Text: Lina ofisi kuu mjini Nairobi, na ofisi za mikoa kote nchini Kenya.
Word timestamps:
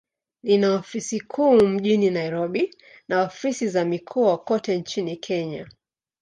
Lina 0.43 0.73
ofisi 0.73 1.19
kuu 1.19 1.59
mjini 1.67 2.09
Nairobi, 2.09 2.75
na 3.07 3.21
ofisi 3.21 3.67
za 3.67 3.85
mikoa 3.85 4.37
kote 4.37 4.77
nchini 4.77 5.17
Kenya. 5.17 5.69